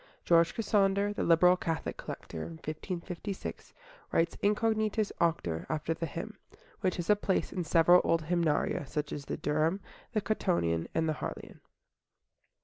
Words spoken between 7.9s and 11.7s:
old Hymnaria, such as the Durham, the Cottonian, and the Harleian.